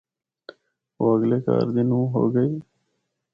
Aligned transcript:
او 0.97 1.03
اگلے 1.13 1.37
گہرے 1.45 1.71
دی 1.75 1.83
نونھ 1.89 2.09
ہو 2.13 2.21
گئی۔ 2.33 2.53